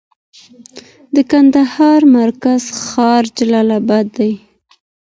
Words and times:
د 1.13 1.17
ننګرهار 1.31 2.01
مرکزي 2.17 2.69
ښار 2.83 3.23
جلالآباد 3.37 4.05
دی. 4.17 4.33